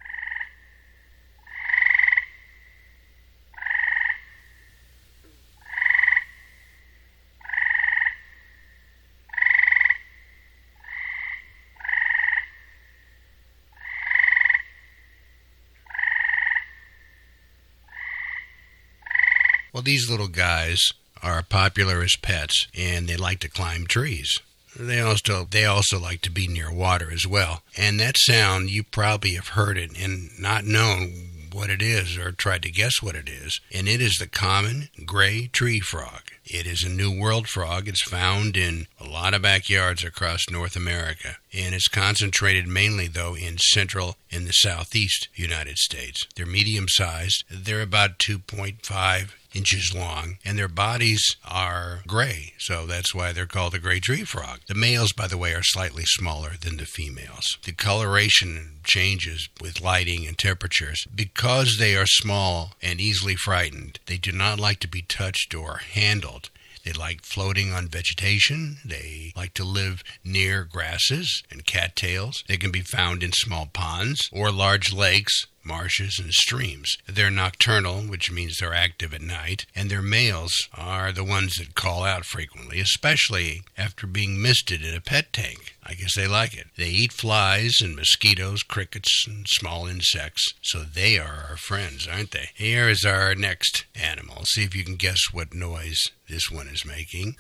Well, 19.79 19.85
these 19.85 20.11
little 20.11 20.27
guys 20.27 20.91
are 21.23 21.41
popular 21.45 22.03
as 22.03 22.17
pets 22.21 22.67
and 22.77 23.07
they 23.07 23.17
like 23.17 23.39
to 23.39 23.49
climb 23.49 23.87
trees. 23.87 24.41
They 24.75 25.01
also 25.01 25.47
they 25.49 25.67
also 25.67 26.01
like 26.01 26.21
to 26.23 26.33
be 26.33 26.49
near 26.49 26.73
water 26.73 27.13
as 27.13 27.29
well. 27.29 27.63
And 27.77 28.01
that 28.01 28.17
sound 28.19 28.71
you 28.71 28.83
probably 28.83 29.35
have 29.35 29.51
heard 29.51 29.79
it 29.79 29.97
and 29.97 30.31
not 30.37 30.65
known 30.65 31.13
what 31.53 31.71
it 31.71 31.81
is 31.81 32.19
or 32.19 32.33
tried 32.33 32.65
to 32.65 32.73
guess 32.73 33.01
what 33.01 33.15
it 33.15 33.29
is. 33.29 33.61
And 33.73 33.87
it 33.87 34.03
is 34.03 34.17
the 34.19 34.27
common 34.27 34.89
gray 35.07 35.47
tree 35.47 35.79
frog. 35.79 36.23
It 36.45 36.67
is 36.67 36.83
a 36.83 36.89
New 36.89 37.17
World 37.17 37.47
frog. 37.47 37.87
It's 37.87 38.03
found 38.03 38.57
in 38.57 38.89
lot 39.19 39.35
of 39.35 39.43
backyards 39.43 40.05
across 40.05 40.49
North 40.49 40.77
America. 40.77 41.39
And 41.53 41.75
it's 41.75 41.89
concentrated 41.89 42.69
mainly, 42.69 43.09
though, 43.09 43.35
in 43.35 43.59
central 43.59 44.17
and 44.31 44.47
the 44.47 44.53
southeast 44.53 45.29
United 45.35 45.77
States. 45.77 46.27
They're 46.37 46.47
medium 46.47 46.87
sized. 46.89 47.43
They're 47.51 47.83
about 47.83 48.21
2.5 48.21 49.31
inches 49.55 49.93
long, 49.95 50.39
and 50.45 50.57
their 50.57 50.69
bodies 50.69 51.37
are 51.45 52.03
gray, 52.07 52.53
so 52.59 52.87
that's 52.87 53.15
why 53.15 53.33
they're 53.33 53.47
called 53.47 53.73
the 53.73 53.79
gray 53.81 53.99
tree 53.99 54.23
frog. 54.23 54.61
The 54.69 54.75
males, 54.75 55.13
by 55.13 55.27
the 55.27 55.39
way, 55.39 55.53
are 55.53 55.63
slightly 55.63 56.05
smaller 56.05 56.53
than 56.61 56.77
the 56.77 56.87
females. 56.87 57.59
The 57.65 57.73
coloration 57.73 58.81
changes 58.85 59.49
with 59.61 59.81
lighting 59.81 60.27
and 60.27 60.39
temperatures. 60.39 61.07
Because 61.13 61.77
they 61.79 61.97
are 61.97 62.07
small 62.07 62.75
and 62.81 63.01
easily 63.01 63.35
frightened, 63.35 63.99
they 64.07 64.19
do 64.19 64.31
not 64.31 64.61
like 64.61 64.81
to 64.81 64.89
be 64.89 65.03
touched 65.03 65.55
or 65.55 65.79
handled. 65.93 66.51
They 66.89 66.95
like 66.95 67.21
floating 67.23 67.71
on 67.71 67.89
vegetation. 67.89 68.79
They 68.83 69.35
like 69.37 69.53
to 69.55 69.65
live 69.65 70.03
near 70.25 70.65
grasses 70.65 71.43
and 71.51 71.67
cattails. 71.67 72.43
They 72.49 72.57
can 72.57 72.71
be 72.71 72.81
found 72.81 73.23
in 73.23 73.33
small 73.33 73.67
ponds 73.67 74.31
or 74.33 74.51
large 74.51 74.91
lakes 74.91 75.47
marshes, 75.69 76.19
and 76.19 76.33
streams. 76.33 76.97
They're 77.07 77.31
nocturnal, 77.31 78.01
which 78.01 78.33
means 78.33 78.57
they're 78.57 78.75
active 78.75 79.13
at 79.13 79.21
night, 79.21 79.67
and 79.77 79.91
their 79.91 80.03
males 80.03 80.55
are 80.75 81.13
the 81.13 81.23
ones 81.23 81.57
that 81.57 81.75
call 81.75 82.03
out 82.03 82.25
frequently, 82.25 82.81
especially 82.81 83.63
after 83.77 84.07
being 84.07 84.41
misted 84.41 84.83
in 84.83 84.95
a 84.95 85.01
pet 85.01 85.33
tank. 85.33 85.77
I 85.85 85.95
guess 85.95 86.15
they 86.17 86.27
like 86.27 86.55
it. 86.57 86.67
They 86.77 86.89
eat 86.89 87.13
flies 87.13 87.77
and 87.81 87.95
mosquitoes, 87.95 88.63
crickets, 88.63 89.25
and 89.29 89.47
small 89.49 89.87
insects, 89.87 90.55
so 90.63 90.83
they 90.83 91.19
are 91.19 91.47
our 91.51 91.57
friends, 91.57 92.09
aren't 92.09 92.33
they? 92.33 92.51
Here 92.55 92.89
is 92.89 93.05
our 93.05 93.35
next 93.35 93.85
animal. 93.95 94.45
See 94.47 94.65
if 94.65 94.75
you 94.75 94.85
can 94.85 94.97
guess 94.97 95.21
what 95.33 95.55
noise 95.55 96.03
this 96.29 96.51
one 96.51 96.69
is 96.69 96.85
making. 96.85 97.37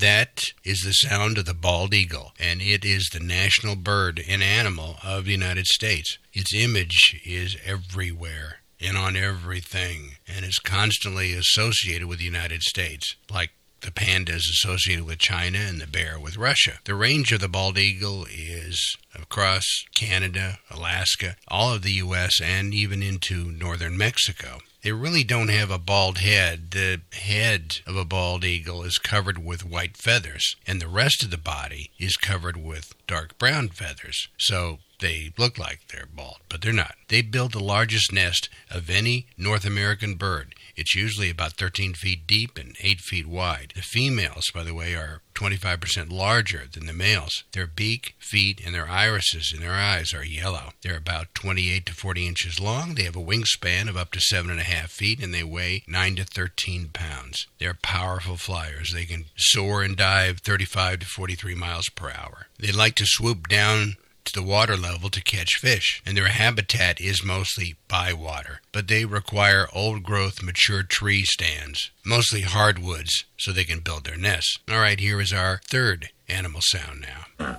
That 0.00 0.44
is 0.64 0.80
the 0.80 0.92
sound 0.92 1.36
of 1.36 1.44
the 1.44 1.52
bald 1.52 1.92
eagle, 1.92 2.32
and 2.38 2.62
it 2.62 2.86
is 2.86 3.10
the 3.12 3.20
national 3.20 3.76
bird 3.76 4.24
and 4.26 4.42
animal 4.42 4.96
of 5.02 5.26
the 5.26 5.32
United 5.32 5.66
States. 5.66 6.16
Its 6.32 6.54
image 6.54 7.20
is 7.22 7.58
everywhere 7.66 8.60
and 8.80 8.96
on 8.96 9.14
everything, 9.14 10.16
and 10.26 10.46
is 10.46 10.58
constantly 10.58 11.34
associated 11.34 12.08
with 12.08 12.18
the 12.18 12.24
United 12.24 12.62
States, 12.62 13.14
like 13.30 13.50
the 13.80 13.92
panda 13.92 14.34
is 14.34 14.48
associated 14.48 15.04
with 15.04 15.18
China 15.18 15.58
and 15.58 15.80
the 15.80 15.86
bear 15.86 16.18
with 16.18 16.36
Russia. 16.36 16.78
The 16.84 16.94
range 16.94 17.32
of 17.32 17.40
the 17.40 17.48
bald 17.48 17.78
eagle 17.78 18.26
is 18.30 18.96
across 19.14 19.64
Canada, 19.94 20.58
Alaska, 20.70 21.36
all 21.48 21.72
of 21.72 21.82
the 21.82 21.92
U.S., 21.92 22.40
and 22.40 22.74
even 22.74 23.02
into 23.02 23.50
northern 23.50 23.96
Mexico. 23.96 24.60
They 24.82 24.92
really 24.92 25.24
don't 25.24 25.48
have 25.48 25.70
a 25.70 25.78
bald 25.78 26.18
head. 26.18 26.70
The 26.70 27.02
head 27.12 27.80
of 27.86 27.96
a 27.96 28.04
bald 28.04 28.44
eagle 28.44 28.82
is 28.82 28.98
covered 28.98 29.38
with 29.38 29.64
white 29.64 29.96
feathers, 29.96 30.56
and 30.66 30.80
the 30.80 30.88
rest 30.88 31.22
of 31.22 31.30
the 31.30 31.36
body 31.36 31.90
is 31.98 32.16
covered 32.16 32.56
with 32.56 32.94
dark 33.06 33.36
brown 33.38 33.68
feathers. 33.68 34.28
So 34.38 34.78
they 35.00 35.32
look 35.36 35.58
like 35.58 35.80
they're 35.88 36.06
bald, 36.06 36.38
but 36.48 36.62
they're 36.62 36.72
not. 36.72 36.94
They 37.08 37.22
build 37.22 37.52
the 37.52 37.62
largest 37.62 38.12
nest 38.12 38.48
of 38.70 38.88
any 38.88 39.26
North 39.36 39.64
American 39.64 40.14
bird. 40.14 40.54
It's 40.76 40.94
usually 40.94 41.28
about 41.28 41.54
13 41.54 41.94
feet 41.94 42.26
deep 42.26 42.56
and 42.56 42.76
8 42.80 43.00
feet 43.00 43.26
wide. 43.26 43.72
The 43.74 43.82
females, 43.82 44.50
by 44.54 44.62
the 44.62 44.74
way, 44.74 44.94
are 44.94 45.20
25% 45.34 46.12
larger 46.12 46.64
than 46.70 46.86
the 46.86 46.92
males. 46.92 47.44
Their 47.52 47.66
beak, 47.66 48.14
feet, 48.18 48.60
and 48.64 48.74
their 48.74 48.88
irises 48.88 49.52
in 49.54 49.60
their 49.60 49.74
eyes 49.74 50.14
are 50.14 50.24
yellow. 50.24 50.72
They're 50.82 50.96
about 50.96 51.34
28 51.34 51.86
to 51.86 51.94
40 51.94 52.26
inches 52.26 52.60
long. 52.60 52.94
They 52.94 53.04
have 53.04 53.16
a 53.16 53.20
wingspan 53.20 53.88
of 53.88 53.96
up 53.96 54.12
to 54.12 54.20
7.5 54.20 54.88
feet, 54.88 55.22
and 55.22 55.34
they 55.34 55.44
weigh 55.44 55.82
9 55.86 56.16
to 56.16 56.24
13 56.24 56.90
pounds. 56.92 57.46
They're 57.58 57.74
powerful 57.74 58.36
flyers. 58.36 58.92
They 58.92 59.04
can 59.04 59.26
soar 59.36 59.82
and 59.82 59.96
dive 59.96 60.40
35 60.40 61.00
to 61.00 61.06
43 61.06 61.54
miles 61.54 61.88
per 61.88 62.10
hour. 62.10 62.46
They 62.58 62.72
like 62.72 62.94
to 62.96 63.06
swoop 63.06 63.48
down 63.48 63.96
to 64.24 64.32
the 64.32 64.42
water 64.42 64.76
level 64.76 65.10
to 65.10 65.22
catch 65.22 65.58
fish, 65.58 66.02
and 66.06 66.16
their 66.16 66.28
habitat 66.28 67.00
is 67.00 67.24
mostly 67.24 67.76
by 67.88 68.12
water. 68.12 68.60
But 68.72 68.88
they 68.88 69.04
require 69.04 69.68
old 69.72 70.02
growth, 70.02 70.42
mature 70.42 70.82
tree 70.82 71.24
stands, 71.24 71.90
mostly 72.04 72.42
hardwoods, 72.42 73.24
so 73.38 73.52
they 73.52 73.64
can 73.64 73.80
build 73.80 74.04
their 74.04 74.16
nests. 74.16 74.58
All 74.68 74.78
right, 74.78 75.00
here 75.00 75.20
is 75.20 75.32
our 75.32 75.60
third 75.68 76.10
animal 76.28 76.60
sound 76.62 77.04
now. 77.38 77.56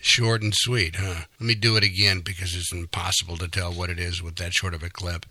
Short 0.00 0.42
and 0.42 0.52
sweet, 0.54 0.96
huh? 0.96 1.22
Let 1.40 1.46
me 1.46 1.54
do 1.54 1.76
it 1.76 1.84
again 1.84 2.20
because 2.20 2.54
it's 2.54 2.72
impossible 2.72 3.38
to 3.38 3.48
tell 3.48 3.72
what 3.72 3.90
it 3.90 3.98
is 3.98 4.22
with 4.22 4.36
that 4.36 4.52
short 4.52 4.74
of 4.74 4.82
a 4.82 4.90
clip. 4.90 5.24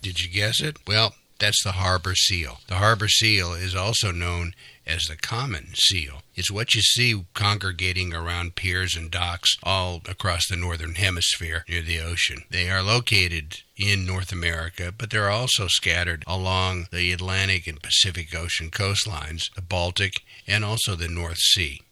Did 0.00 0.20
you 0.20 0.30
guess 0.30 0.60
it? 0.62 0.78
Well, 0.86 1.14
that's 1.42 1.64
the 1.64 1.72
harbor 1.72 2.14
seal. 2.14 2.60
The 2.68 2.76
harbor 2.76 3.08
seal 3.08 3.52
is 3.52 3.74
also 3.74 4.12
known 4.12 4.54
as 4.86 5.06
the 5.06 5.16
common 5.16 5.70
seal. 5.74 6.22
It's 6.36 6.52
what 6.52 6.72
you 6.76 6.82
see 6.82 7.24
congregating 7.34 8.14
around 8.14 8.54
piers 8.54 8.94
and 8.94 9.10
docks 9.10 9.56
all 9.64 10.02
across 10.08 10.46
the 10.48 10.54
northern 10.54 10.94
hemisphere 10.94 11.64
near 11.68 11.82
the 11.82 11.98
ocean. 11.98 12.44
They 12.48 12.70
are 12.70 12.80
located 12.80 13.58
in 13.76 14.06
North 14.06 14.30
America, 14.30 14.94
but 14.96 15.10
they're 15.10 15.30
also 15.30 15.66
scattered 15.66 16.22
along 16.28 16.86
the 16.92 17.10
Atlantic 17.10 17.66
and 17.66 17.82
Pacific 17.82 18.32
Ocean 18.36 18.70
coastlines, 18.70 19.52
the 19.56 19.62
Baltic, 19.62 20.22
and 20.46 20.64
also 20.64 20.94
the 20.94 21.08
North 21.08 21.38
Sea. 21.38 21.82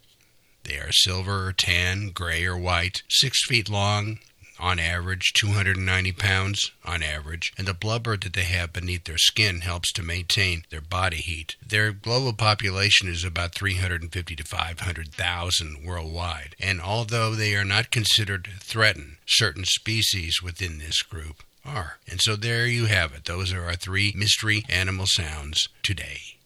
They 0.63 0.77
are 0.77 0.93
silver 0.93 1.49
or 1.49 1.53
tan, 1.53 2.11
gray 2.15 2.45
or 2.45 2.57
white, 2.57 3.03
six 3.09 3.45
feet 3.47 3.69
long, 3.69 4.21
on 4.61 4.79
average 4.79 5.33
290 5.33 6.13
pounds 6.13 6.71
on 6.85 7.03
average, 7.03 7.53
and 7.57 7.67
the 7.67 7.75
blubber 7.75 8.17
that 8.17 8.35
they 8.35 8.45
have 8.45 8.73
beneath 8.73 9.05
their 9.05 9.19
skin 9.19 9.61
helps 9.61 9.93
to 9.93 10.03
maintain 10.03 10.65
their 10.71 10.81
body 10.81 11.17
heat. 11.17 11.57
Their 11.67 11.93
global 11.93 12.33
population 12.33 13.09
is 13.09 13.25
about 13.25 13.55
350 13.55 14.37
to 14.37 14.45
500,000 14.45 15.85
worldwide, 15.85 16.55
and 16.61 16.81
although 16.81 17.35
they 17.35 17.55
are 17.57 17.65
not 17.65 17.91
considered 17.91 18.49
threatened, 18.61 19.17
certain 19.27 19.65
species 19.65 20.43
within 20.43 20.79
this 20.79 21.03
group 21.03 21.43
are. 21.65 21.99
And 22.09 22.21
so 22.21 22.37
there 22.37 22.67
you 22.67 22.87
have 22.87 23.13
it. 23.13 23.25
Those 23.25 23.53
are 23.53 23.65
our 23.65 23.77
three 23.77 24.13
mystery 24.17 24.65
animal 24.69 25.07
sounds 25.07 25.69
today. 25.83 26.39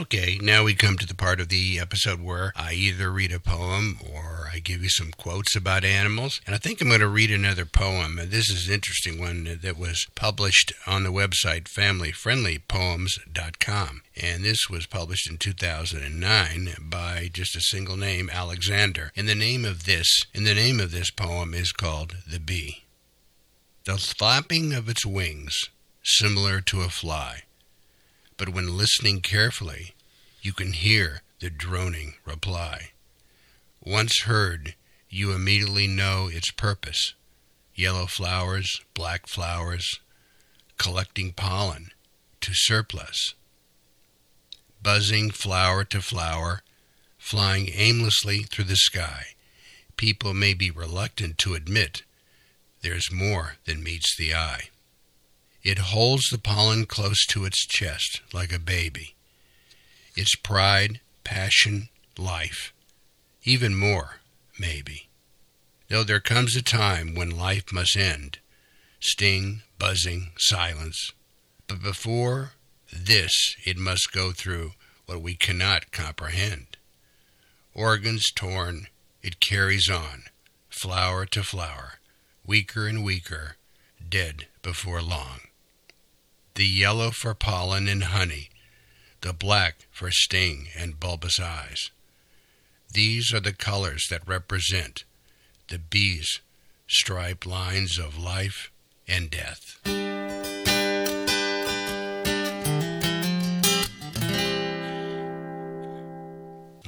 Okay, 0.00 0.38
now 0.40 0.64
we 0.64 0.74
come 0.74 0.96
to 0.96 1.06
the 1.06 1.14
part 1.14 1.40
of 1.40 1.50
the 1.50 1.78
episode 1.78 2.22
where 2.22 2.54
I 2.56 2.72
either 2.72 3.10
read 3.10 3.32
a 3.32 3.38
poem 3.38 3.98
or 4.10 4.48
I 4.50 4.58
give 4.58 4.82
you 4.82 4.88
some 4.88 5.10
quotes 5.10 5.54
about 5.54 5.84
animals. 5.84 6.40
And 6.46 6.54
I 6.54 6.58
think 6.58 6.80
I'm 6.80 6.88
going 6.88 7.00
to 7.00 7.08
read 7.08 7.30
another 7.30 7.66
poem. 7.66 8.16
This 8.16 8.48
is 8.48 8.66
an 8.66 8.72
interesting 8.72 9.20
one 9.20 9.58
that 9.62 9.76
was 9.76 10.06
published 10.14 10.72
on 10.86 11.02
the 11.02 11.12
website 11.12 11.64
familyfriendlypoems.com. 11.64 14.02
And 14.16 14.42
this 14.42 14.70
was 14.70 14.86
published 14.86 15.28
in 15.28 15.36
2009 15.36 16.76
by 16.80 17.28
just 17.30 17.54
a 17.54 17.60
single 17.60 17.98
name, 17.98 18.30
Alexander. 18.32 19.12
And 19.14 19.28
the 19.28 19.34
name 19.34 19.66
of 19.66 19.84
this, 19.84 20.24
and 20.34 20.46
the 20.46 20.54
name 20.54 20.80
of 20.80 20.92
this 20.92 21.10
poem 21.10 21.52
is 21.52 21.72
called 21.72 22.16
The 22.26 22.40
Bee. 22.40 22.84
The 23.84 23.98
flapping 23.98 24.72
of 24.72 24.88
its 24.88 25.04
wings, 25.04 25.68
similar 26.02 26.62
to 26.62 26.80
a 26.80 26.88
fly 26.88 27.42
but 28.40 28.48
when 28.48 28.74
listening 28.74 29.20
carefully, 29.20 29.92
you 30.40 30.50
can 30.54 30.72
hear 30.72 31.20
the 31.40 31.50
droning 31.50 32.14
reply. 32.24 32.92
Once 33.84 34.22
heard, 34.22 34.74
you 35.10 35.32
immediately 35.32 35.86
know 35.86 36.26
its 36.32 36.50
purpose 36.50 37.12
yellow 37.74 38.06
flowers, 38.06 38.80
black 38.94 39.26
flowers, 39.26 40.00
collecting 40.78 41.32
pollen 41.32 41.90
to 42.40 42.52
surplus. 42.54 43.34
Buzzing 44.82 45.30
flower 45.30 45.84
to 45.84 46.00
flower, 46.00 46.62
flying 47.18 47.68
aimlessly 47.74 48.44
through 48.44 48.64
the 48.64 48.76
sky, 48.76 49.26
people 49.96 50.32
may 50.32 50.54
be 50.54 50.70
reluctant 50.70 51.36
to 51.36 51.54
admit 51.54 52.04
there's 52.80 53.12
more 53.12 53.56
than 53.66 53.82
meets 53.82 54.16
the 54.16 54.34
eye. 54.34 54.70
It 55.62 55.78
holds 55.78 56.30
the 56.30 56.38
pollen 56.38 56.86
close 56.86 57.26
to 57.26 57.44
its 57.44 57.66
chest 57.66 58.22
like 58.32 58.50
a 58.50 58.58
baby. 58.58 59.14
Its 60.16 60.34
pride, 60.34 61.00
passion, 61.22 61.90
life. 62.16 62.72
Even 63.44 63.74
more, 63.74 64.20
maybe. 64.58 65.08
Though 65.88 66.02
there 66.02 66.20
comes 66.20 66.56
a 66.56 66.62
time 66.62 67.14
when 67.14 67.30
life 67.30 67.72
must 67.72 67.96
end 67.96 68.38
sting, 69.02 69.62
buzzing, 69.78 70.30
silence. 70.36 71.12
But 71.66 71.82
before 71.82 72.52
this, 72.92 73.56
it 73.64 73.78
must 73.78 74.12
go 74.12 74.32
through 74.32 74.72
what 75.06 75.22
we 75.22 75.34
cannot 75.34 75.90
comprehend. 75.90 76.76
Organs 77.74 78.30
torn, 78.34 78.88
it 79.22 79.40
carries 79.40 79.88
on, 79.88 80.24
flower 80.68 81.24
to 81.26 81.42
flower, 81.42 81.94
weaker 82.46 82.86
and 82.86 83.02
weaker, 83.02 83.56
dead 84.06 84.48
before 84.62 85.00
long 85.00 85.40
the 86.54 86.66
yellow 86.66 87.10
for 87.10 87.34
pollen 87.34 87.88
and 87.88 88.04
honey, 88.04 88.50
the 89.20 89.32
black 89.32 89.86
for 89.90 90.10
sting 90.10 90.68
and 90.76 91.00
bulbous 91.00 91.38
eyes. 91.38 91.90
These 92.92 93.32
are 93.32 93.40
the 93.40 93.52
colors 93.52 94.06
that 94.10 94.26
represent 94.26 95.04
the 95.68 95.78
bee's 95.78 96.40
striped 96.88 97.46
lines 97.46 97.98
of 97.98 98.18
life 98.18 98.70
and 99.06 99.30
death. 99.30 99.78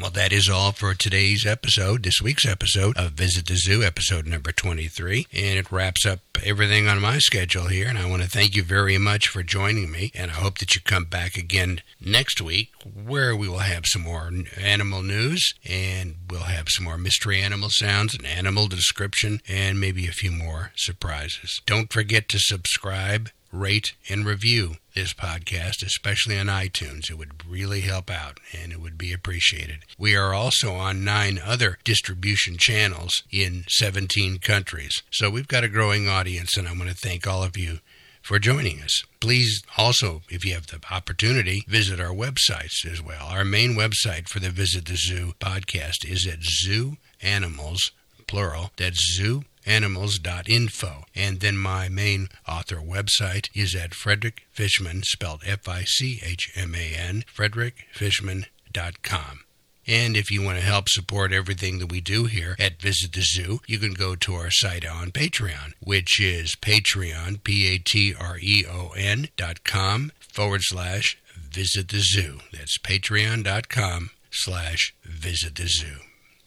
Well, 0.02 0.10
that 0.10 0.32
is 0.32 0.48
all 0.48 0.72
for 0.72 0.94
today's 0.94 1.46
episode, 1.46 2.02
this 2.02 2.20
week's 2.20 2.44
episode 2.44 2.96
of 2.96 3.12
Visit 3.12 3.46
the 3.46 3.54
Zoo, 3.54 3.84
episode 3.84 4.26
number 4.26 4.50
23. 4.50 5.28
And 5.32 5.56
it 5.60 5.70
wraps 5.70 6.04
up 6.04 6.18
everything 6.42 6.88
on 6.88 7.00
my 7.00 7.18
schedule 7.18 7.68
here. 7.68 7.86
And 7.86 7.96
I 7.96 8.10
want 8.10 8.20
to 8.24 8.28
thank 8.28 8.56
you 8.56 8.64
very 8.64 8.98
much 8.98 9.28
for 9.28 9.44
joining 9.44 9.92
me. 9.92 10.10
And 10.16 10.32
I 10.32 10.34
hope 10.34 10.58
that 10.58 10.74
you 10.74 10.80
come 10.80 11.04
back 11.04 11.36
again 11.36 11.82
next 12.04 12.42
week 12.42 12.72
where 12.82 13.36
we 13.36 13.48
will 13.48 13.58
have 13.58 13.84
some 13.86 14.02
more 14.02 14.28
animal 14.60 15.02
news 15.02 15.54
and 15.64 16.16
we'll 16.28 16.40
have 16.40 16.66
some 16.68 16.84
more 16.84 16.98
mystery 16.98 17.40
animal 17.40 17.68
sounds 17.70 18.12
and 18.12 18.26
animal 18.26 18.66
description 18.66 19.40
and 19.48 19.80
maybe 19.80 20.08
a 20.08 20.12
few 20.12 20.32
more 20.32 20.72
surprises. 20.74 21.62
Don't 21.64 21.92
forget 21.92 22.28
to 22.30 22.40
subscribe 22.40 23.30
rate, 23.52 23.92
and 24.08 24.24
review 24.24 24.76
this 24.94 25.12
podcast, 25.12 25.84
especially 25.84 26.38
on 26.38 26.46
iTunes. 26.46 27.10
It 27.10 27.18
would 27.18 27.48
really 27.48 27.82
help 27.82 28.10
out 28.10 28.40
and 28.52 28.72
it 28.72 28.80
would 28.80 28.98
be 28.98 29.12
appreciated. 29.12 29.84
We 29.98 30.16
are 30.16 30.34
also 30.34 30.74
on 30.74 31.04
nine 31.04 31.40
other 31.44 31.78
distribution 31.84 32.56
channels 32.58 33.22
in 33.30 33.64
17 33.68 34.38
countries. 34.38 35.02
So 35.10 35.30
we've 35.30 35.48
got 35.48 35.64
a 35.64 35.68
growing 35.68 36.08
audience, 36.08 36.56
and 36.56 36.66
I 36.66 36.72
want 36.72 36.88
to 36.88 36.94
thank 36.94 37.26
all 37.26 37.42
of 37.42 37.56
you 37.56 37.78
for 38.22 38.38
joining 38.38 38.80
us. 38.80 39.02
Please 39.20 39.62
also, 39.76 40.22
if 40.28 40.44
you 40.44 40.54
have 40.54 40.68
the 40.68 40.80
opportunity, 40.90 41.64
visit 41.68 42.00
our 42.00 42.14
websites 42.14 42.86
as 42.90 43.02
well. 43.02 43.26
Our 43.26 43.44
main 43.44 43.74
website 43.74 44.28
for 44.28 44.40
the 44.40 44.50
Visit 44.50 44.86
the 44.86 44.96
Zoo 44.96 45.34
podcast 45.40 46.08
is 46.08 46.26
at 46.26 46.42
Zoo 46.42 46.96
Animals, 47.20 47.92
plural, 48.26 48.70
that's 48.76 49.14
Zoo 49.16 49.44
animals.info. 49.66 51.04
And 51.14 51.40
then 51.40 51.56
my 51.56 51.88
main 51.88 52.28
author 52.46 52.76
website 52.76 53.48
is 53.54 53.74
at 53.74 53.94
Frederick 53.94 54.42
Fichman, 54.54 55.04
spelled 55.04 55.42
F 55.46 55.68
I 55.68 55.84
C 55.84 56.20
H 56.24 56.52
M 56.56 56.74
A 56.74 56.94
N, 56.94 57.24
frederickfichman.com. 57.34 59.40
And 59.86 60.16
if 60.16 60.30
you 60.30 60.42
want 60.42 60.58
to 60.58 60.64
help 60.64 60.88
support 60.88 61.32
everything 61.32 61.80
that 61.80 61.90
we 61.90 62.00
do 62.00 62.26
here 62.26 62.54
at 62.58 62.80
Visit 62.80 63.12
the 63.12 63.22
Zoo, 63.22 63.60
you 63.66 63.78
can 63.78 63.94
go 63.94 64.14
to 64.14 64.34
our 64.34 64.50
site 64.50 64.86
on 64.86 65.10
Patreon, 65.10 65.72
which 65.80 66.20
is 66.20 66.54
Patreon, 66.60 67.42
P 67.42 67.74
A 67.74 67.78
T 67.78 68.14
R 68.18 68.38
E 68.40 68.64
O 68.70 68.92
N 68.96 69.28
dot 69.36 69.64
com 69.64 70.12
forward 70.20 70.60
slash 70.62 71.18
Visit 71.36 71.88
the 71.88 72.00
Zoo. 72.00 72.38
That's 72.52 72.78
patreon.com 72.78 74.10
slash 74.30 74.94
Visit 75.04 75.56
the 75.56 75.66
Zoo. 75.66 75.96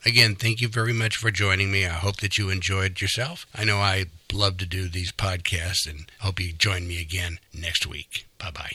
Again, 0.06 0.36
thank 0.36 0.62
you 0.62 0.68
very 0.68 0.94
much 0.94 1.18
for 1.18 1.32
joining 1.32 1.72
me. 1.72 1.86
I 1.86 1.90
hope 1.90 2.18
that 2.18 2.38
you 2.38 2.52
enjoyed 2.52 3.02
yourself. 3.02 3.48
I 3.56 3.64
know 3.64 3.78
I 3.78 4.06
love 4.32 4.58
to 4.58 4.66
do 4.68 4.88
these 4.88 5.12
podcasts 5.12 5.90
and 5.90 6.06
hope 6.20 6.40
you 6.40 6.54
join 6.54 6.88
me 6.88 7.02
again 7.02 7.40
next 7.52 7.88
week. 7.88 8.28
Bye 8.38 8.52
bye. 8.52 8.72